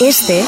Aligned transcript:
Este 0.00 0.42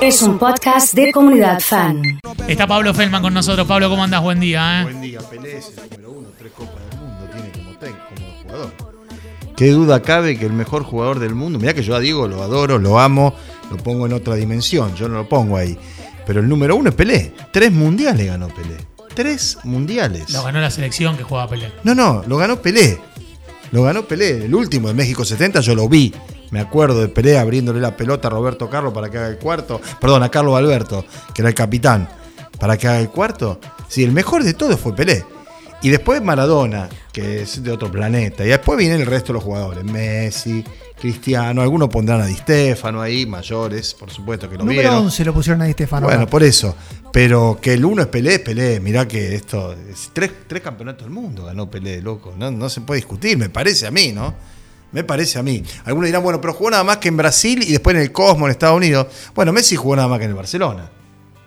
es 0.00 0.22
un 0.22 0.38
podcast 0.38 0.94
de 0.94 1.12
comunidad 1.12 1.60
fan. 1.60 2.00
Está 2.48 2.66
Pablo 2.66 2.94
Feldman 2.94 3.20
con 3.20 3.34
nosotros. 3.34 3.66
Pablo, 3.66 3.90
¿cómo 3.90 4.02
andas? 4.02 4.22
Buen 4.22 4.40
día. 4.40 4.80
¿eh? 4.80 4.84
Buen 4.84 5.02
día, 5.02 5.20
Pelé 5.20 5.58
es 5.58 5.74
el 5.76 5.90
número 5.90 6.10
uno, 6.12 6.28
tres 6.38 6.52
copas 6.52 6.74
del 6.88 6.98
mundo 6.98 7.28
tiene 7.34 7.52
como, 7.52 7.78
ten, 7.78 7.92
como 7.92 8.42
jugador. 8.42 8.72
¿Qué 9.58 9.70
duda 9.72 10.00
cabe 10.00 10.38
que 10.38 10.46
el 10.46 10.54
mejor 10.54 10.84
jugador 10.84 11.18
del 11.18 11.34
mundo, 11.34 11.58
mirá 11.58 11.74
que 11.74 11.82
yo 11.82 11.94
a 11.94 12.00
Diego 12.00 12.28
lo 12.28 12.42
adoro, 12.42 12.78
lo 12.78 12.98
amo, 12.98 13.34
lo 13.70 13.76
pongo 13.76 14.06
en 14.06 14.14
otra 14.14 14.36
dimensión, 14.36 14.96
yo 14.96 15.06
no 15.06 15.16
lo 15.16 15.28
pongo 15.28 15.58
ahí. 15.58 15.76
Pero 16.26 16.40
el 16.40 16.48
número 16.48 16.76
uno 16.76 16.88
es 16.88 16.94
Pelé. 16.94 17.34
Tres 17.52 17.70
mundiales 17.70 18.26
ganó 18.26 18.48
Pelé. 18.48 18.78
Tres 19.14 19.58
mundiales. 19.64 20.30
Lo 20.30 20.42
ganó 20.42 20.62
la 20.62 20.70
selección 20.70 21.18
que 21.18 21.24
jugaba 21.24 21.50
Pelé. 21.50 21.72
No, 21.84 21.94
no, 21.94 22.24
lo 22.26 22.38
ganó 22.38 22.62
Pelé. 22.62 22.98
Lo 23.70 23.82
ganó 23.82 24.06
Pelé. 24.06 24.46
El 24.46 24.54
último 24.54 24.88
de 24.88 24.94
México 24.94 25.26
70 25.26 25.60
yo 25.60 25.74
lo 25.74 25.90
vi. 25.90 26.14
Me 26.50 26.60
acuerdo 26.60 27.00
de 27.00 27.08
Pelé 27.08 27.38
abriéndole 27.38 27.80
la 27.80 27.96
pelota 27.96 28.28
a 28.28 28.30
Roberto 28.30 28.70
Carlos 28.70 28.92
para 28.92 29.10
que 29.10 29.18
haga 29.18 29.28
el 29.28 29.38
cuarto. 29.38 29.80
Perdón, 30.00 30.22
a 30.22 30.28
Carlos 30.28 30.56
Alberto, 30.56 31.04
que 31.34 31.42
era 31.42 31.48
el 31.48 31.54
capitán, 31.54 32.08
para 32.58 32.76
que 32.76 32.88
haga 32.88 33.00
el 33.00 33.10
cuarto. 33.10 33.60
Sí, 33.88 34.04
el 34.04 34.12
mejor 34.12 34.44
de 34.44 34.54
todos 34.54 34.78
fue 34.78 34.94
Pelé. 34.94 35.24
Y 35.82 35.90
después 35.90 36.22
Maradona, 36.22 36.88
que 37.12 37.42
es 37.42 37.62
de 37.62 37.70
otro 37.70 37.90
planeta. 37.90 38.44
Y 38.44 38.48
después 38.48 38.78
vienen 38.78 39.00
el 39.00 39.06
resto 39.06 39.28
de 39.28 39.34
los 39.34 39.44
jugadores. 39.44 39.84
Messi, 39.84 40.64
Cristiano, 40.98 41.60
algunos 41.60 41.90
pondrán 41.90 42.22
a 42.22 42.26
Di 42.26 42.34
Stefano 42.34 43.02
ahí, 43.02 43.26
mayores, 43.26 43.92
por 43.94 44.10
supuesto 44.10 44.48
que 44.48 44.56
lo 44.56 44.64
Número 44.64 44.80
vieron. 44.80 45.04
11 45.04 45.24
lo 45.26 45.34
pusieron 45.34 45.62
a 45.62 45.66
Di 45.66 45.72
Stefano. 45.72 46.06
Bueno, 46.06 46.26
por 46.26 46.42
eso. 46.42 46.74
Pero 47.12 47.58
que 47.60 47.74
el 47.74 47.84
uno 47.84 48.02
es 48.02 48.08
Pelé, 48.08 48.34
es 48.34 48.40
Pelé. 48.40 48.80
Mirá 48.80 49.06
que 49.06 49.34
esto. 49.34 49.74
es 49.74 50.10
tres, 50.12 50.32
tres 50.46 50.62
campeonatos 50.62 51.04
del 51.04 51.12
mundo 51.12 51.44
ganó 51.44 51.70
Pelé, 51.70 52.00
loco. 52.00 52.34
No, 52.36 52.50
no 52.50 52.68
se 52.70 52.80
puede 52.80 53.00
discutir, 53.00 53.36
me 53.36 53.50
parece 53.50 53.86
a 53.86 53.90
mí, 53.90 54.12
¿no? 54.12 54.34
Me 54.96 55.04
parece 55.04 55.38
a 55.38 55.42
mí. 55.42 55.62
Algunos 55.84 56.06
dirán, 56.06 56.22
bueno, 56.22 56.40
pero 56.40 56.54
jugó 56.54 56.70
nada 56.70 56.82
más 56.82 56.96
que 56.96 57.08
en 57.08 57.18
Brasil 57.18 57.62
y 57.62 57.70
después 57.72 57.94
en 57.94 58.00
el 58.00 58.12
Cosmo, 58.12 58.46
en 58.46 58.50
Estados 58.52 58.78
Unidos. 58.78 59.08
Bueno, 59.34 59.52
Messi 59.52 59.76
jugó 59.76 59.94
nada 59.94 60.08
más 60.08 60.18
que 60.18 60.24
en 60.24 60.30
el 60.30 60.36
Barcelona. 60.36 60.88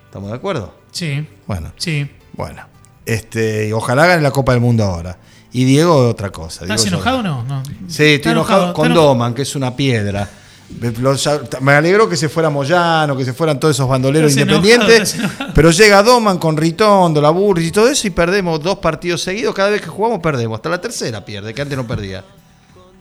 ¿Estamos 0.06 0.30
de 0.30 0.36
acuerdo? 0.36 0.76
Sí, 0.92 1.28
Bueno, 1.48 1.74
sí. 1.78 2.08
bueno. 2.34 2.62
Este, 3.08 3.68
y 3.70 3.72
ojalá 3.72 4.06
gane 4.06 4.22
la 4.22 4.30
Copa 4.30 4.52
del 4.52 4.62
Mundo 4.62 4.84
ahora. 4.84 5.18
Y 5.52 5.64
Diego, 5.66 6.10
otra 6.10 6.30
cosa. 6.30 6.62
¿Estás 6.66 6.84
Diego, 6.84 6.98
enojado 6.98 7.20
o 7.20 7.24
no? 7.24 7.44
no? 7.44 7.64
Sí, 7.66 7.74
estoy 8.04 8.06
¿Estás 8.14 8.32
enojado 8.34 8.72
con. 8.74 8.94
Doman, 8.94 9.34
que 9.34 9.42
es 9.42 9.56
una 9.56 9.76
piedra. 9.76 10.30
Me- 11.62 11.72
alegró 11.74 12.08
que 12.08 12.16
se 12.16 12.30
fuera 12.30 12.52
Moyano, 12.52 13.18
que 13.18 13.26
se 13.26 13.34
fueran 13.34 13.60
todos 13.60 13.76
esos 13.76 13.90
bandoleros 13.90 14.30
Estás 14.30 14.44
independientes. 14.48 15.16
enojado. 15.16 15.52
pero 15.56 15.72
llega 15.72 16.04
Doman 16.04 16.38
con 16.38 16.56
Ritondo, 16.56 17.20
la 17.20 17.32
Burris 17.32 17.68
y 17.70 17.72
todo 17.72 17.88
eso 17.88 18.06
y 18.06 18.12
perdemos 18.12 18.62
dos 18.62 18.78
partidos 18.78 19.24
seguidos. 19.24 19.56
Cada 19.56 19.70
vez 19.72 19.82
que 19.82 19.88
jugamos 19.88 20.20
perdemos. 20.20 20.58
Hasta 20.58 20.70
la 20.70 20.80
tercera 20.80 21.26
pierde, 21.26 21.52
que 21.56 21.62
antes 21.64 21.76
no 21.76 21.88
perdía. 21.88 22.24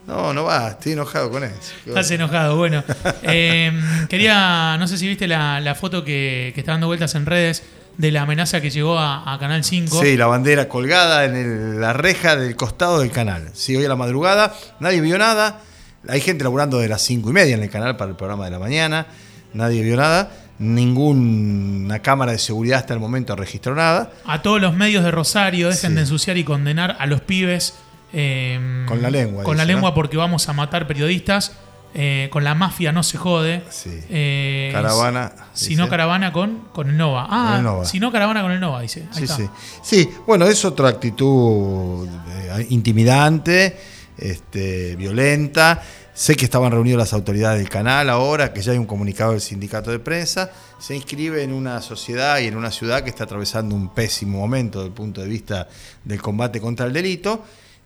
No, 0.08 0.32
no 0.32 0.44
va, 0.44 0.70
estoy 0.70 0.92
enojado 0.92 1.30
con 1.30 1.44
eso. 1.44 1.54
Estás 1.86 2.10
enojado, 2.10 2.56
bueno. 2.56 2.82
Eh, 3.22 3.70
quería, 4.08 4.76
no 4.78 4.88
sé 4.88 4.96
si 4.98 5.06
viste 5.06 5.28
la, 5.28 5.60
la 5.60 5.74
foto 5.74 6.02
que, 6.02 6.50
que 6.54 6.60
está 6.60 6.72
dando 6.72 6.86
vueltas 6.86 7.14
en 7.14 7.26
redes 7.26 7.62
de 7.98 8.10
la 8.10 8.22
amenaza 8.22 8.60
que 8.62 8.70
llegó 8.70 8.98
a, 8.98 9.30
a 9.32 9.38
Canal 9.38 9.62
5. 9.64 10.00
Sí, 10.02 10.16
la 10.16 10.26
bandera 10.26 10.68
colgada 10.68 11.24
en 11.26 11.36
el- 11.36 11.80
la 11.80 11.92
reja 11.92 12.36
del 12.36 12.56
costado 12.56 13.00
del 13.00 13.10
canal. 13.10 13.50
Sí, 13.52 13.76
hoy 13.76 13.84
a 13.84 13.88
la 13.88 13.96
madrugada, 13.96 14.54
nadie 14.80 15.00
vio 15.00 15.18
nada. 15.18 15.60
Hay 16.08 16.20
gente 16.20 16.42
laburando 16.44 16.78
de 16.78 16.88
las 16.88 17.02
cinco 17.02 17.28
y 17.30 17.32
media 17.34 17.54
en 17.56 17.62
el 17.62 17.70
canal 17.70 17.96
para 17.96 18.10
el 18.12 18.16
programa 18.16 18.44
de 18.46 18.50
la 18.52 18.58
mañana. 18.58 19.06
Nadie 19.52 19.82
vio 19.82 19.96
nada. 19.96 20.30
Ninguna 20.58 22.00
cámara 22.00 22.32
de 22.32 22.38
seguridad 22.38 22.78
hasta 22.78 22.94
el 22.94 23.00
momento 23.00 23.36
registró 23.36 23.74
nada. 23.74 24.10
A 24.24 24.42
todos 24.42 24.60
los 24.60 24.74
medios 24.74 25.04
de 25.04 25.10
Rosario, 25.10 25.68
dejen 25.68 25.90
Sí. 25.90 25.94
de 25.94 26.00
ensuciar 26.02 26.36
y 26.36 26.44
condenar 26.44 26.96
a 26.98 27.06
los 27.06 27.20
pibes. 27.20 27.74
Eh, 28.12 28.84
Con 28.86 29.02
la 29.02 29.10
lengua, 29.10 29.44
Con 29.44 29.56
la 29.56 29.64
lengua 29.64 29.90
¿no? 29.90 29.94
porque 29.94 30.16
vamos 30.16 30.48
a 30.48 30.52
matar 30.52 30.86
periodistas. 30.86 31.52
eh, 31.94 32.28
con 32.30 32.44
la 32.44 32.54
mafia 32.54 32.92
no 32.92 33.02
se 33.02 33.16
jode. 33.16 33.62
Sí. 33.70 33.90
Eh, 34.10 34.70
Caravana, 34.72 35.32
Si 35.54 35.74
no 35.74 35.88
caravana 35.88 36.32
con, 36.32 36.64
con 36.72 36.90
el 36.90 36.96
Nova. 36.98 37.26
Ah, 37.30 37.46
Con 37.48 37.56
el 37.58 37.62
Nova. 37.64 37.84
si 37.86 37.98
no 37.98 38.12
caravana 38.12 38.42
con 38.42 38.52
el 38.52 38.60
Nova, 38.60 38.82
dice. 38.82 39.04
Ahí 39.12 39.18
Sí, 39.18 39.24
está. 39.24 39.36
sí. 39.36 39.48
Sí, 39.82 40.10
bueno, 40.26 40.46
es 40.46 40.64
otra 40.66 40.88
actitud 40.88 42.06
eh, 42.30 42.66
intimidante, 42.70 43.78
este, 44.18 44.97
violenta. 44.97 45.82
Sé 46.12 46.34
que 46.34 46.44
estaban 46.44 46.72
reunidos 46.72 46.98
las 46.98 47.12
autoridades 47.12 47.58
del 47.60 47.68
canal 47.70 48.10
ahora, 48.10 48.52
que 48.52 48.60
ya 48.60 48.72
hay 48.72 48.78
un 48.78 48.86
comunicado 48.86 49.30
del 49.32 49.41
sindicato 49.41 49.91
de 49.92 50.00
prensa. 50.00 50.50
Se 50.80 50.94
inscribe 50.97 51.42
en 51.44 51.52
una 51.52 51.80
sociedad 51.80 52.38
y 52.41 52.47
en 52.48 52.56
una 52.56 52.70
ciudad 52.72 53.02
que 53.04 53.08
está 53.10 53.24
atravesando 53.24 53.74
un 53.76 53.94
pésimo 53.94 54.38
momento 54.38 54.80
desde 54.80 54.88
el 54.88 54.94
punto 54.94 55.20
de 55.22 55.28
vista 55.28 55.68
del 56.04 56.20
combate 56.20 56.60
contra 56.60 56.86
el 56.86 56.92
delito. 56.92 57.44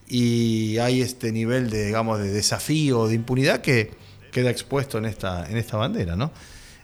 Y 0.08 0.78
hay 0.78 1.00
este 1.00 1.32
nivel 1.32 1.70
de, 1.70 1.86
digamos, 1.86 2.18
de 2.18 2.30
desafío, 2.30 3.06
de 3.06 3.14
impunidad 3.14 3.60
que 3.60 3.90
queda 4.30 4.50
expuesto 4.50 4.98
en 4.98 5.04
esta, 5.04 5.48
en 5.48 5.56
esta 5.56 5.76
bandera, 5.76 6.16
¿no? 6.16 6.32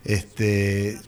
Este, 0.05 0.99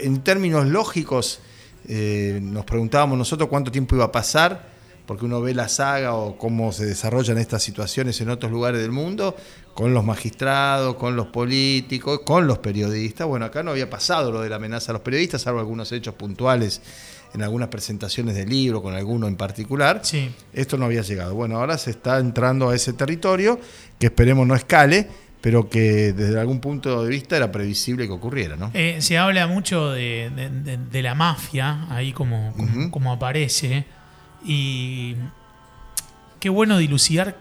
en 0.00 0.22
términos 0.22 0.66
lógicos, 0.66 1.40
eh, 1.88 2.40
nos 2.42 2.64
preguntábamos 2.64 3.16
nosotros 3.18 3.48
cuánto 3.48 3.70
tiempo 3.70 3.94
iba 3.94 4.04
a 4.04 4.12
pasar, 4.12 4.67
porque 5.08 5.24
uno 5.24 5.40
ve 5.40 5.54
la 5.54 5.68
saga 5.68 6.12
o 6.14 6.36
cómo 6.36 6.70
se 6.70 6.84
desarrollan 6.84 7.38
estas 7.38 7.62
situaciones 7.62 8.20
en 8.20 8.28
otros 8.28 8.52
lugares 8.52 8.80
del 8.82 8.92
mundo, 8.92 9.34
con 9.72 9.94
los 9.94 10.04
magistrados, 10.04 10.96
con 10.96 11.16
los 11.16 11.28
políticos, 11.28 12.20
con 12.26 12.46
los 12.46 12.58
periodistas. 12.58 13.26
Bueno, 13.26 13.46
acá 13.46 13.62
no 13.62 13.70
había 13.70 13.88
pasado 13.88 14.30
lo 14.30 14.42
de 14.42 14.50
la 14.50 14.56
amenaza 14.56 14.92
a 14.92 14.94
los 14.94 15.02
periodistas, 15.02 15.40
salvo 15.42 15.60
algunos 15.60 15.90
hechos 15.92 16.14
puntuales 16.14 16.82
en 17.32 17.42
algunas 17.42 17.68
presentaciones 17.68 18.34
del 18.34 18.50
libro, 18.50 18.82
con 18.82 18.94
alguno 18.94 19.28
en 19.28 19.36
particular. 19.36 20.00
Sí. 20.02 20.30
Esto 20.52 20.76
no 20.76 20.84
había 20.84 21.00
llegado. 21.02 21.34
Bueno, 21.34 21.56
ahora 21.58 21.78
se 21.78 21.90
está 21.90 22.18
entrando 22.18 22.68
a 22.68 22.74
ese 22.76 22.92
territorio 22.92 23.58
que 23.98 24.06
esperemos 24.06 24.46
no 24.46 24.54
escale, 24.54 25.08
pero 25.40 25.70
que 25.70 26.12
desde 26.12 26.38
algún 26.38 26.60
punto 26.60 27.02
de 27.04 27.08
vista 27.10 27.36
era 27.36 27.50
previsible 27.50 28.06
que 28.06 28.12
ocurriera, 28.12 28.56
¿no? 28.56 28.70
Eh, 28.74 28.98
se 29.00 29.16
habla 29.16 29.46
mucho 29.46 29.90
de, 29.90 30.30
de- 30.36 30.50
de- 30.50 30.76
de 30.76 31.02
la 31.02 31.14
mafia, 31.14 31.86
ahí 31.90 32.12
como, 32.12 32.52
como 32.90 33.12
aparece. 33.12 33.86
Y 34.44 35.14
qué 36.40 36.48
bueno 36.48 36.78
dilucidar 36.78 37.36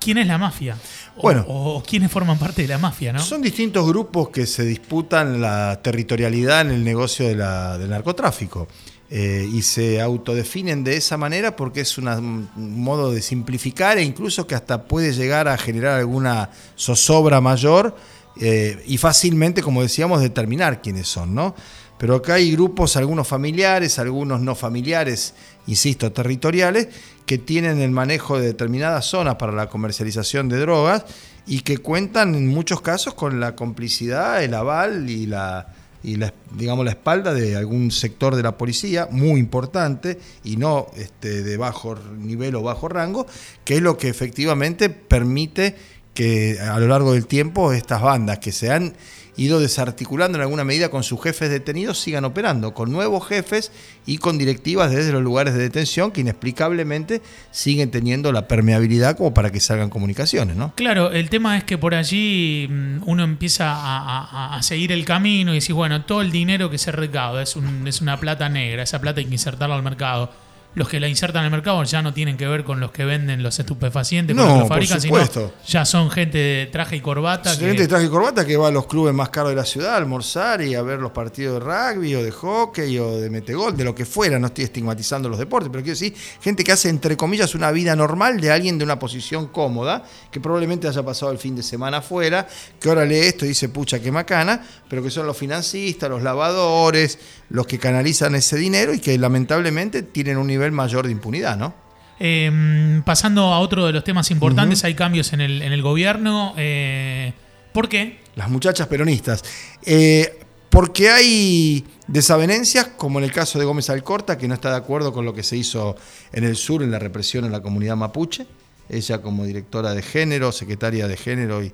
quién 0.00 0.18
es 0.18 0.26
la 0.26 0.38
mafia. 0.38 0.76
O, 1.16 1.22
Bueno. 1.22 1.44
o 1.48 1.82
quiénes 1.82 2.10
forman 2.10 2.38
parte 2.38 2.62
de 2.62 2.68
la 2.68 2.78
mafia, 2.78 3.12
¿no? 3.12 3.18
Son 3.20 3.42
distintos 3.42 3.86
grupos 3.86 4.28
que 4.30 4.46
se 4.46 4.64
disputan 4.64 5.40
la 5.40 5.80
territorialidad 5.82 6.62
en 6.62 6.70
el 6.70 6.84
negocio 6.84 7.26
de 7.28 7.36
la- 7.36 7.78
del 7.78 7.90
narcotráfico. 7.90 8.68
eh, 9.10 9.48
y 9.50 9.62
se 9.62 10.02
autodefinen 10.02 10.84
de 10.84 10.98
esa 10.98 11.16
manera 11.16 11.56
porque 11.56 11.80
es 11.80 11.96
una- 11.96 12.18
un 12.18 12.46
modo 12.82 13.10
de 13.10 13.22
simplificar 13.22 13.96
e 13.96 14.02
incluso 14.02 14.46
que 14.46 14.54
hasta 14.54 14.82
puede 14.84 15.14
llegar 15.14 15.48
a 15.48 15.56
generar 15.56 15.98
alguna 15.98 16.50
zozobra 16.76 17.40
mayor 17.40 17.96
eh, 18.38 18.84
y 18.86 18.98
fácilmente, 18.98 19.62
como 19.62 19.80
decíamos, 19.80 20.20
determinar 20.20 20.82
quiénes 20.82 21.08
son, 21.08 21.34
¿no? 21.34 21.54
Pero 21.98 22.14
acá 22.14 22.34
hay 22.34 22.52
grupos, 22.52 22.96
algunos 22.96 23.26
familiares, 23.26 23.98
algunos 23.98 24.40
no 24.40 24.54
familiares, 24.54 25.34
insisto, 25.66 26.12
territoriales, 26.12 26.88
que 27.26 27.38
tienen 27.38 27.80
el 27.80 27.90
manejo 27.90 28.38
de 28.38 28.46
determinadas 28.46 29.04
zonas 29.04 29.34
para 29.34 29.52
la 29.52 29.68
comercialización 29.68 30.48
de 30.48 30.58
drogas 30.60 31.04
y 31.46 31.60
que 31.60 31.78
cuentan 31.78 32.34
en 32.34 32.46
muchos 32.46 32.80
casos 32.80 33.14
con 33.14 33.40
la 33.40 33.56
complicidad, 33.56 34.42
el 34.44 34.54
aval 34.54 35.10
y 35.10 35.26
la, 35.26 35.74
y 36.02 36.16
la, 36.16 36.32
digamos, 36.52 36.84
la 36.84 36.92
espalda 36.92 37.34
de 37.34 37.56
algún 37.56 37.90
sector 37.90 38.36
de 38.36 38.42
la 38.42 38.56
policía 38.56 39.08
muy 39.10 39.40
importante 39.40 40.18
y 40.44 40.56
no 40.56 40.86
este, 40.96 41.42
de 41.42 41.56
bajo 41.56 41.98
nivel 42.18 42.54
o 42.54 42.62
bajo 42.62 42.88
rango, 42.88 43.26
que 43.64 43.76
es 43.76 43.82
lo 43.82 43.96
que 43.98 44.08
efectivamente 44.08 44.88
permite 44.88 45.74
que 46.18 46.58
a 46.60 46.80
lo 46.80 46.88
largo 46.88 47.12
del 47.12 47.28
tiempo 47.28 47.72
estas 47.72 48.02
bandas 48.02 48.40
que 48.40 48.50
se 48.50 48.72
han 48.72 48.92
ido 49.36 49.60
desarticulando 49.60 50.36
en 50.36 50.42
alguna 50.42 50.64
medida 50.64 50.88
con 50.90 51.04
sus 51.04 51.22
jefes 51.22 51.48
detenidos 51.48 52.00
sigan 52.00 52.24
operando, 52.24 52.74
con 52.74 52.90
nuevos 52.90 53.24
jefes 53.28 53.70
y 54.04 54.18
con 54.18 54.36
directivas 54.36 54.90
desde 54.90 55.12
los 55.12 55.22
lugares 55.22 55.54
de 55.54 55.60
detención 55.60 56.10
que 56.10 56.22
inexplicablemente 56.22 57.22
siguen 57.52 57.92
teniendo 57.92 58.32
la 58.32 58.48
permeabilidad 58.48 59.16
como 59.16 59.32
para 59.32 59.50
que 59.52 59.60
salgan 59.60 59.90
comunicaciones, 59.90 60.56
¿no? 60.56 60.72
Claro, 60.74 61.12
el 61.12 61.30
tema 61.30 61.56
es 61.56 61.62
que 61.62 61.78
por 61.78 61.94
allí 61.94 62.66
mm, 62.68 63.02
uno 63.06 63.22
empieza 63.22 63.66
a, 63.76 64.60
seguir 64.62 64.90
el 64.90 65.04
camino 65.04 65.52
y 65.52 65.60
decís, 65.60 65.72
bueno, 65.72 66.04
todo 66.04 66.20
el 66.20 66.32
dinero 66.32 66.68
que 66.68 66.78
se 66.78 66.90
recauda 66.90 67.40
es, 67.44 67.54
un- 67.54 67.86
es 67.86 68.00
una 68.00 68.18
plata 68.18 68.48
negra, 68.48 68.82
esa 68.82 69.00
plata 69.00 69.20
hay 69.20 69.26
que 69.26 69.34
insertarla 69.34 69.76
al 69.76 69.84
mercado. 69.84 70.32
Los 70.74 70.88
que 70.88 71.00
la 71.00 71.08
insertan 71.08 71.44
al 71.44 71.50
mercado 71.50 71.82
ya 71.82 72.02
no 72.02 72.14
tienen 72.14 72.36
que 72.36 72.46
ver 72.46 72.62
con 72.62 72.78
los 72.78 72.92
que 72.92 73.04
venden 73.04 73.42
los 73.42 73.58
estupefacientes, 73.58 74.36
con 74.36 74.44
No, 74.44 74.50
los 74.52 74.62
que 74.62 74.68
por 74.68 74.76
fabrican, 74.76 75.00
supuesto. 75.00 75.52
sino 75.64 75.68
ya 75.72 75.84
son 75.84 76.10
gente 76.10 76.38
de 76.38 76.66
traje 76.66 76.96
y 76.96 77.00
corbata. 77.00 77.58
que- 77.58 77.64
Gente 77.66 77.82
de 77.82 77.88
traje 77.88 78.04
y 78.04 78.08
corbata 78.08 78.46
que 78.46 78.56
va 78.56 78.68
a 78.68 78.70
los 78.70 78.86
clubes 78.86 79.12
más 79.12 79.30
caros 79.30 79.50
de 79.50 79.56
la 79.56 79.64
ciudad 79.64 79.94
a 79.94 79.96
almorzar 79.96 80.60
y 80.62 80.74
a 80.76 80.82
ver 80.82 81.00
los 81.00 81.10
partidos 81.10 81.54
de 81.54 81.60
rugby 81.68 82.14
o 82.14 82.22
de 82.22 82.30
hockey 82.30 82.96
o 82.98 83.18
de 83.18 83.28
metegol, 83.28 83.76
de 83.76 83.82
lo 83.82 83.92
que 83.94 84.04
fuera. 84.04 84.38
No 84.38 84.46
estoy 84.48 84.64
estigmatizando 84.64 85.28
los 85.28 85.38
deportes, 85.38 85.68
pero 85.72 85.82
quiero 85.82 85.98
decir, 85.98 86.14
gente 86.40 86.62
que 86.62 86.70
hace, 86.70 86.90
entre 86.90 87.16
comillas, 87.16 87.54
una 87.56 87.72
vida 87.72 87.96
normal 87.96 88.40
de 88.40 88.52
alguien 88.52 88.78
de 88.78 88.84
una 88.84 88.98
posición 89.00 89.48
cómoda, 89.48 90.04
que 90.30 90.38
probablemente 90.38 90.86
haya 90.86 91.02
pasado 91.02 91.32
el 91.32 91.38
fin 91.38 91.56
de 91.56 91.62
semana 91.64 91.96
afuera, 91.96 92.46
que 92.78 92.88
ahora 92.88 93.04
lee 93.04 93.16
esto 93.18 93.44
y 93.44 93.48
dice, 93.48 93.68
pucha, 93.70 93.98
qué 94.00 94.12
macana, 94.12 94.62
pero 94.88 95.02
que 95.02 95.10
son 95.10 95.26
los 95.26 95.36
financistas, 95.36 96.08
los 96.08 96.22
lavadores, 96.22 97.18
los 97.50 97.66
que 97.66 97.78
canalizan 97.78 98.34
ese 98.34 98.56
dinero 98.58 98.92
y 98.94 99.00
que 99.00 99.16
lamentablemente 99.18 100.02
tienen 100.02 100.36
un 100.36 100.46
nivel 100.46 100.57
mayor 100.72 101.06
de 101.06 101.12
impunidad, 101.12 101.56
¿no? 101.56 101.74
Eh, 102.20 103.00
pasando 103.04 103.52
a 103.52 103.60
otro 103.60 103.86
de 103.86 103.92
los 103.92 104.04
temas 104.04 104.30
importantes, 104.30 104.84
hay 104.84 104.94
cambios 104.94 105.32
en 105.32 105.40
el, 105.40 105.62
en 105.62 105.72
el 105.72 105.82
gobierno. 105.82 106.54
eh, 106.56 107.32
¿Por 107.72 107.88
qué? 107.88 108.20
Las 108.34 108.50
muchachas 108.50 108.88
peronistas. 108.88 109.44
Eh, 109.84 110.38
porque 110.70 111.10
hay 111.10 111.84
desavenencias, 112.06 112.88
como 112.96 113.18
en 113.18 113.24
el 113.24 113.32
caso 113.32 113.58
de 113.58 113.64
Gómez 113.64 113.88
Alcorta, 113.90 114.36
que 114.36 114.48
no 114.48 114.54
está 114.54 114.70
de 114.70 114.76
acuerdo 114.76 115.12
con 115.12 115.24
lo 115.24 115.32
que 115.32 115.42
se 115.42 115.56
hizo 115.56 115.96
en 116.32 116.44
el 116.44 116.56
sur 116.56 116.82
en 116.82 116.90
la 116.90 116.98
represión 116.98 117.44
en 117.44 117.52
la 117.52 117.62
comunidad 117.62 117.96
mapuche. 117.96 118.46
Ella 118.88 119.22
como 119.22 119.44
directora 119.44 119.94
de 119.94 120.02
género, 120.02 120.52
secretaria 120.52 121.08
de 121.08 121.16
género 121.16 121.62
y, 121.62 121.72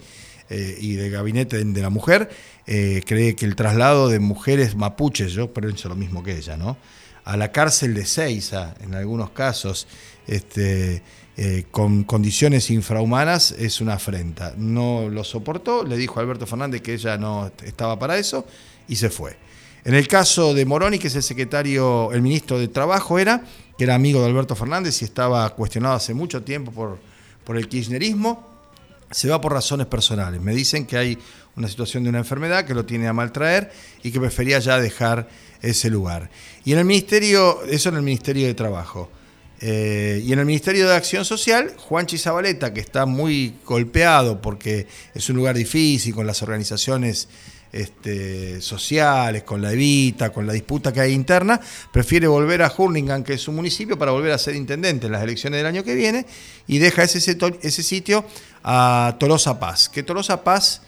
eh, 0.51 0.97
de 0.97 1.11
gabinete 1.11 1.65
de, 1.65 1.83
la 1.83 1.91
mujer, 1.91 2.31
eh, 2.67 3.03
cree 3.07 3.35
que 3.35 3.47
el 3.47 3.57
traslado 3.57 4.09
de 4.09 4.19
mujeres 4.19 4.77
mapuches, 4.77 5.33
yo 5.33 5.53
pienso 5.53 5.89
lo 5.89 5.97
mismo 5.97 6.23
que 6.23 6.37
ella, 6.37 6.57
¿no? 6.57 6.77
A 7.25 7.37
la 7.37 7.53
cárcel 7.53 7.95
de 7.95 8.05
Seiza, 8.05 8.75
en 8.81 8.95
algunos 8.95 9.31
casos, 9.31 9.87
este, 10.27 11.03
eh, 11.37 11.65
con 11.71 12.05
condiciones 12.05 12.71
infrahumanas, 12.71 13.53
es 13.53 13.81
una 13.81 13.95
afrenta. 13.95 14.55
No 14.57 15.09
lo 15.09 15.25
soportó, 15.25 15.85
le 15.85 15.97
dijo 15.97 16.21
a 16.21 16.23
Alberto 16.23 16.47
Fernández 16.47 16.83
que 16.83 16.95
ella 16.95 17.17
no 17.17 17.51
estaba 17.65 17.99
para 17.99 18.19
eso 18.19 18.47
y 18.89 18.97
se 18.97 19.11
fue. 19.11 19.37
En 19.85 19.95
el 19.95 20.07
caso 20.09 20.55
de 20.55 20.65
Moroni, 20.65 20.99
que 20.99 21.09
es 21.09 21.15
el 21.17 21.23
secretario, 21.23 22.13
el 22.13 22.23
ministro 22.23 22.59
de 22.59 22.69
Trabajo 22.69 23.19
era, 23.19 23.45
que 23.77 23.85
era 23.85 23.95
amigo 23.95 24.21
de 24.21 24.27
Alberto 24.27 24.55
Fernández 24.55 25.03
y 25.03 25.05
estaba 25.05 25.49
cuestionado 25.51 25.97
hace 25.97 26.15
mucho 26.15 26.43
tiempo 26.43 26.73
por, 26.73 26.99
por 27.45 27.57
el 27.57 27.69
kirchnerismo, 27.69 28.49
se 29.11 29.29
va 29.29 29.41
por 29.41 29.53
razones 29.53 29.87
personales. 29.87 30.41
Me 30.41 30.55
dicen 30.55 30.87
que 30.87 30.97
hay 30.97 31.19
una 31.57 31.69
situación 31.69 32.03
de 32.03 32.11
una 32.11 32.19
enfermedad 32.19 32.65
que 32.65 32.75
lo 32.75 32.85
tiene 32.85 33.09
a 33.09 33.13
maltraer 33.13 33.71
y 34.03 34.11
que 34.11 34.21
prefería 34.21 34.59
ya 34.59 34.79
dejar 34.79 35.29
ese 35.63 35.91
lugar. 35.91 36.31
Y 36.65 36.73
en 36.73 36.79
el 36.79 36.85
ministerio, 36.85 37.63
eso 37.65 37.89
en 37.89 37.97
el 37.97 38.03
Ministerio 38.03 38.47
de 38.47 38.55
Trabajo. 38.55 39.11
Eh, 39.61 40.21
y 40.25 40.33
en 40.33 40.41
el 40.41 40.47
Ministerio 40.47 40.89
de 40.89 40.95
Acción 40.95 41.25
Social, 41.25 41.73
Juan 41.77 42.07
Chizabaleta, 42.07 42.75
que 42.75 42.81
está 42.81 43.07
muy 43.07 43.55
golpeado 43.65 44.41
porque 44.43 44.87
es 45.15 45.29
un 45.31 45.37
lugar 45.37 45.57
difícil 45.57 46.15
con 46.15 46.27
las 46.27 46.43
organizaciones 46.43 47.29
este, 47.75 48.61
sociales, 48.61 49.43
con 49.43 49.63
la 49.63 49.73
Evita, 49.73 50.31
con 50.31 50.47
la 50.47 50.53
disputa 50.53 50.93
que 50.93 51.01
hay 51.01 51.13
interna, 51.13 51.61
prefiere 51.93 52.27
volver 52.27 52.63
a 52.63 52.73
Hurlingham, 52.77 53.25
que 53.25 53.35
es 53.35 53.41
su 53.41 53.53
municipio, 53.53 53.99
para 53.99 54.13
volver 54.13 54.33
a 54.33 54.39
ser 54.39 54.55
intendente 54.55 55.07
en 55.07 55.13
las 55.13 55.23
elecciones 55.23 55.59
del 55.59 55.67
año 55.67 55.83
que 55.83 55.95
viene 55.95 56.27
y 56.67 56.79
deja 56.79 57.03
ese, 57.03 57.19
ese 57.63 57.83
sitio 57.83 58.25
a 58.63 59.17
Tolosa 59.19 59.59
Paz. 59.59 59.89
Que 59.89 60.03
Tolosa 60.03 60.45
Paz 60.45 60.83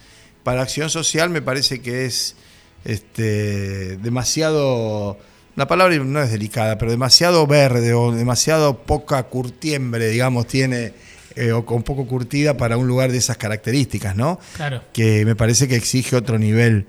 para 0.46 0.62
acción 0.62 0.90
social 0.90 1.28
me 1.28 1.42
parece 1.42 1.80
que 1.80 2.04
es 2.04 2.36
este, 2.84 3.96
demasiado 3.96 5.18
la 5.56 5.66
palabra 5.66 5.96
no 5.96 6.22
es 6.22 6.30
delicada, 6.30 6.78
pero 6.78 6.92
demasiado 6.92 7.44
verde 7.48 7.94
o 7.94 8.12
demasiado 8.12 8.78
poca 8.84 9.24
curtiembre, 9.24 10.08
digamos, 10.08 10.46
tiene 10.46 10.92
eh, 11.34 11.50
o 11.50 11.66
con 11.66 11.82
poco 11.82 12.06
curtida 12.06 12.56
para 12.56 12.76
un 12.76 12.86
lugar 12.86 13.10
de 13.10 13.18
esas 13.18 13.38
características, 13.38 14.14
¿no? 14.14 14.38
Claro. 14.54 14.84
Que 14.92 15.24
me 15.24 15.34
parece 15.34 15.66
que 15.66 15.74
exige 15.74 16.14
otro 16.14 16.38
nivel. 16.38 16.86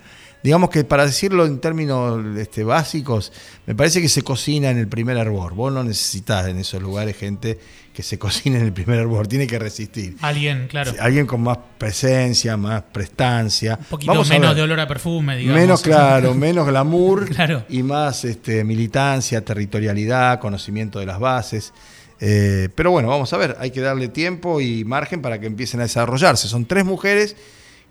Digamos 0.48 0.70
que 0.70 0.86
para 0.86 1.06
decirlo 1.06 1.46
en 1.46 1.60
términos 1.60 2.24
este, 2.38 2.64
básicos, 2.64 3.34
me 3.66 3.76
parece 3.76 4.02
que 4.02 4.08
se 4.08 4.22
cocina 4.22 4.70
en 4.70 4.78
el 4.78 4.88
primer 4.88 5.18
hervor. 5.18 5.54
Vos 5.54 5.74
no 5.74 5.84
necesitas 5.84 6.48
en 6.48 6.58
esos 6.58 6.82
lugares 6.82 7.18
gente 7.18 7.60
que 7.94 8.02
se 8.02 8.18
cocine 8.20 8.60
en 8.60 8.64
el 8.64 8.72
primer 8.72 8.98
hervor, 8.98 9.28
tiene 9.28 9.46
que 9.46 9.60
resistir. 9.60 10.16
Alguien, 10.22 10.70
claro. 10.70 10.94
Alguien 11.02 11.26
con 11.26 11.42
más 11.42 11.58
presencia, 11.78 12.56
más 12.56 12.82
prestancia. 12.82 13.78
Un 13.78 13.86
poquito 13.88 14.24
menos 14.24 14.56
de 14.56 14.62
olor 14.62 14.80
a 14.80 14.88
perfume, 14.88 15.36
digamos. 15.36 15.60
Menos, 15.60 15.82
claro, 15.82 16.34
menos 16.48 16.66
glamour 16.66 17.28
claro. 17.36 17.66
y 17.68 17.84
más 17.84 18.24
este, 18.24 18.64
militancia, 18.64 19.44
territorialidad, 19.44 20.40
conocimiento 20.40 21.00
de 21.00 21.08
las 21.08 21.20
bases. 21.20 21.74
Eh, 22.22 22.70
pero 22.74 22.92
bueno, 22.92 23.10
vamos 23.10 23.34
a 23.34 23.38
ver, 23.38 23.58
hay 23.60 23.72
que 23.72 23.82
darle 23.82 24.08
tiempo 24.08 24.62
y 24.62 24.86
margen 24.86 25.22
para 25.22 25.42
que 25.42 25.48
empiecen 25.48 25.82
a 25.82 25.84
desarrollarse. 25.84 26.48
Son 26.48 26.66
tres 26.66 26.86
mujeres 26.86 27.36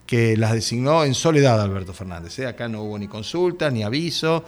que 0.06 0.37
las 0.37 0.53
designó 0.53 1.05
en 1.05 1.14
soledad 1.14 1.61
Alberto 1.61 1.93
Fernández. 1.93 2.38
¿eh? 2.38 2.47
Acá 2.47 2.69
no 2.69 2.82
hubo 2.82 2.99
ni 2.99 3.08
consulta, 3.08 3.70
ni 3.70 3.82
aviso. 3.82 4.44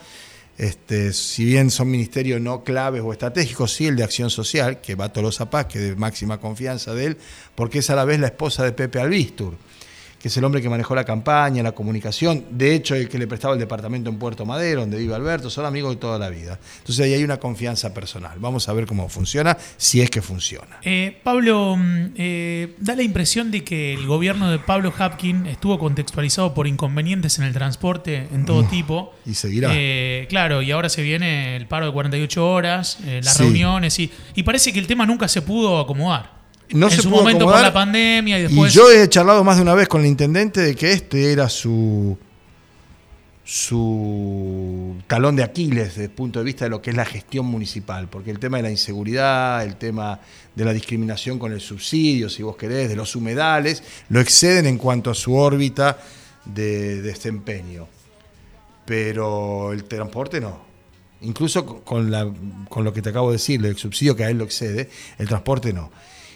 Este, 0.56 1.12
si 1.12 1.44
bien 1.44 1.70
son 1.70 1.90
ministerios 1.90 2.40
no 2.40 2.64
claves 2.64 3.02
o 3.04 3.12
estratégicos, 3.12 3.72
sí 3.72 3.86
el 3.86 3.96
de 3.96 4.04
Acción 4.04 4.30
Social, 4.30 4.80
que 4.80 4.94
va 4.94 5.06
a 5.06 5.12
Tolosa 5.12 5.50
Paz, 5.50 5.66
que 5.66 5.78
de 5.78 5.96
máxima 5.96 6.40
confianza 6.40 6.94
de 6.94 7.06
él, 7.06 7.18
porque 7.54 7.78
es 7.78 7.90
a 7.90 7.94
la 7.94 8.04
vez 8.04 8.18
la 8.18 8.26
esposa 8.28 8.64
de 8.64 8.72
Pepe 8.72 9.00
Albistur 9.00 9.54
que 10.20 10.28
es 10.28 10.36
el 10.36 10.44
hombre 10.44 10.60
que 10.60 10.68
manejó 10.68 10.94
la 10.94 11.04
campaña, 11.04 11.62
la 11.62 11.72
comunicación, 11.72 12.44
de 12.50 12.74
hecho 12.74 12.94
el 12.94 13.08
que 13.08 13.18
le 13.18 13.26
prestaba 13.26 13.54
el 13.54 13.60
departamento 13.60 14.10
en 14.10 14.18
Puerto 14.18 14.44
Madero, 14.44 14.80
donde 14.80 14.98
vive 14.98 15.14
Alberto, 15.14 15.48
son 15.48 15.64
amigos 15.64 15.94
de 15.94 15.96
toda 15.96 16.18
la 16.18 16.28
vida. 16.28 16.58
Entonces 16.78 17.04
ahí 17.04 17.14
hay 17.14 17.24
una 17.24 17.38
confianza 17.38 17.94
personal. 17.94 18.38
Vamos 18.38 18.68
a 18.68 18.72
ver 18.72 18.86
cómo 18.86 19.08
funciona, 19.08 19.56
si 19.76 20.00
es 20.00 20.10
que 20.10 20.20
funciona. 20.20 20.78
Eh, 20.82 21.20
Pablo, 21.22 21.76
mm, 21.76 22.14
eh, 22.16 22.74
da 22.78 22.96
la 22.96 23.02
impresión 23.02 23.50
de 23.50 23.62
que 23.62 23.94
el 23.94 24.06
gobierno 24.06 24.50
de 24.50 24.58
Pablo 24.58 24.92
Hapkin 24.96 25.46
estuvo 25.46 25.78
contextualizado 25.78 26.52
por 26.52 26.66
inconvenientes 26.66 27.38
en 27.38 27.44
el 27.44 27.52
transporte 27.52 28.28
en 28.32 28.44
todo 28.44 28.64
tipo. 28.64 29.14
Y 29.24 29.34
seguirá. 29.34 29.70
Eh, 29.72 30.26
claro, 30.28 30.62
y 30.62 30.72
ahora 30.72 30.88
se 30.88 31.02
viene 31.02 31.56
el 31.56 31.66
paro 31.66 31.86
de 31.86 31.92
48 31.92 32.50
horas, 32.50 32.98
las 33.22 33.38
reuniones, 33.38 33.98
y, 33.98 34.10
y 34.34 34.42
parece 34.42 34.72
que 34.72 34.78
el 34.78 34.86
tema 34.86 35.06
nunca 35.06 35.28
se 35.28 35.42
pudo 35.42 35.78
acomodar 35.78 36.37
no 36.70 36.86
en 36.86 36.92
se 36.92 37.02
su 37.02 37.10
pudo 37.10 37.20
momento 37.20 37.46
por 37.46 37.60
la 37.60 37.72
pandemia 37.72 38.38
y 38.38 38.42
después. 38.42 38.74
Y 38.74 38.76
yo 38.76 38.90
he 38.90 39.08
charlado 39.08 39.44
más 39.44 39.56
de 39.56 39.62
una 39.62 39.74
vez 39.74 39.88
con 39.88 40.00
el 40.02 40.06
intendente 40.06 40.60
de 40.60 40.74
que 40.74 40.92
este 40.92 41.32
era 41.32 41.48
su 41.48 42.18
su 43.50 44.94
talón 45.06 45.34
de 45.34 45.42
Aquiles 45.42 45.94
desde 45.94 46.04
el 46.04 46.10
punto 46.10 46.38
de 46.38 46.44
vista 46.44 46.66
de 46.66 46.68
lo 46.68 46.82
que 46.82 46.90
es 46.90 46.96
la 46.96 47.06
gestión 47.06 47.46
municipal, 47.46 48.06
porque 48.06 48.30
el 48.30 48.38
tema 48.38 48.58
de 48.58 48.64
la 48.64 48.70
inseguridad, 48.70 49.64
el 49.64 49.76
tema 49.76 50.20
de 50.54 50.64
la 50.66 50.74
discriminación 50.74 51.38
con 51.38 51.52
el 51.52 51.62
subsidio, 51.62 52.28
si 52.28 52.42
vos 52.42 52.58
querés, 52.58 52.90
de 52.90 52.96
los 52.96 53.16
humedales, 53.16 53.82
lo 54.10 54.20
exceden 54.20 54.66
en 54.66 54.76
cuanto 54.76 55.10
a 55.10 55.14
su 55.14 55.34
órbita 55.34 55.98
de, 56.44 57.00
desempeño. 57.00 57.88
Pero 58.84 59.72
el 59.72 59.84
transporte 59.84 60.42
no. 60.42 60.60
Incluso 61.22 61.64
con, 61.64 62.10
la, 62.10 62.30
con 62.68 62.84
lo 62.84 62.92
que 62.92 63.00
te 63.00 63.08
acabo 63.08 63.30
de 63.30 63.36
decir, 63.36 63.64
el 63.64 63.78
subsidio 63.78 64.14
que 64.14 64.24
a 64.24 64.30
él 64.30 64.36
lo 64.36 64.44
excede, 64.44 64.90
el 65.16 65.26
transporte 65.26 65.72
no. 65.72 65.90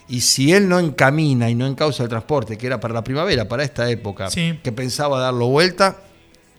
Y 0.09 0.21
si 0.21 0.53
él 0.53 0.69
no 0.69 0.79
encamina 0.79 1.49
y 1.49 1.55
no 1.55 1.67
encausa 1.67 2.03
el 2.03 2.09
transporte, 2.09 2.59
que 2.59 2.67
era 2.67 2.81
para 2.81 2.95
la 2.95 3.05
primavera, 3.05 3.49
para 3.49 3.63
esta 3.63 3.89
época, 3.91 4.29
que 4.31 4.73
pensaba 4.73 5.21
darlo 5.21 5.49
vuelta, 5.49 5.97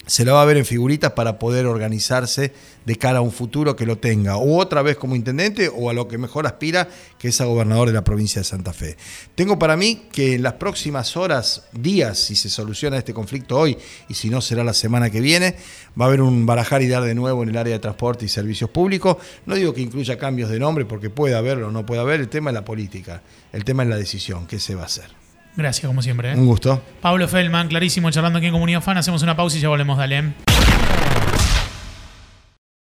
se 0.06 0.26
lo 0.26 0.34
va 0.34 0.42
a 0.42 0.46
ver 0.46 0.58
en 0.58 0.66
figuritas 0.66 1.14
para 1.14 1.40
poder 1.40 1.66
organizarse 1.66 2.52
de 2.86 2.96
cara 2.98 3.20
a 3.20 3.22
un 3.22 3.32
futuro 3.32 3.76
que 3.76 3.86
lo 3.86 3.98
tenga, 3.98 4.36
o 4.36 4.58
otra 4.58 4.82
vez 4.82 4.98
como 4.98 5.16
intendente, 5.16 5.72
o 5.74 5.90
a 5.90 5.94
lo 5.94 6.08
que 6.08 6.18
mejor 6.18 6.46
aspira, 6.46 6.90
que 7.18 7.30
es 7.30 7.40
a 7.40 7.46
gobernador 7.46 7.88
de 7.88 7.94
la 7.94 8.04
provincia 8.04 8.42
de 8.42 8.44
Santa 8.44 8.74
Fe. 8.74 8.98
Tengo 9.36 9.58
para 9.58 9.78
mí 9.78 10.04
que 10.12 10.36
en 10.36 10.44
las 10.44 10.54
próximas 10.54 11.16
horas, 11.16 11.64
días, 11.72 12.20
si 12.20 12.36
se 12.36 12.50
soluciona 12.50 12.98
este 12.98 13.14
conflicto 13.14 13.58
hoy, 13.58 13.78
y 14.10 14.14
si 14.14 14.30
no 14.30 14.42
será 14.42 14.64
la 14.66 14.74
semana 14.74 15.10
que 15.10 15.22
viene, 15.22 15.56
va 16.00 16.06
a 16.06 16.08
haber 16.10 16.22
un 16.22 16.46
barajar 16.46 16.82
y 16.82 16.88
dar 16.88 17.04
de 17.04 17.16
nuevo 17.16 17.44
en 17.44 17.50
el 17.50 17.58
área 17.58 17.74
de 17.74 17.80
transporte 17.80 18.26
y 18.26 18.30
servicios 18.30 18.70
públicos. 18.70 19.18
No 19.46 19.56
digo 19.56 19.74
que 19.74 19.82
incluya 19.82 20.18
cambios 20.18 20.50
de 20.50 20.60
nombre, 20.60 20.84
porque 20.86 21.10
puede 21.10 21.36
haberlo 21.36 21.70
o 21.70 21.72
no 21.72 21.86
puede 21.86 22.02
haber, 22.02 22.20
el 22.20 22.28
tema 22.28 22.50
es 22.50 22.56
la 22.56 22.66
política, 22.66 23.22
el 23.54 23.64
tema 23.64 23.84
es 23.84 23.90
la 23.90 23.98
decisión, 23.98 24.48
qué 24.48 24.60
se 24.60 24.76
va 24.76 24.84
a 24.84 24.86
hacer. 24.86 25.23
Gracias, 25.56 25.88
como 25.88 26.02
siempre. 26.02 26.32
¿eh? 26.32 26.36
Un 26.36 26.46
gusto. 26.48 26.82
Pablo 27.02 27.28
Feldman, 27.28 27.68
clarísimo, 27.68 28.10
charlando 28.12 28.38
aquí 28.40 28.48
en 28.48 28.54
Comunidad 28.54 28.82
Fan. 28.82 28.98
Hacemos 28.98 29.22
una 29.24 29.36
pausa 29.36 29.58
y 29.58 29.62
ya 29.62 29.70
volvemos, 29.70 29.98
dale. 29.98 30.53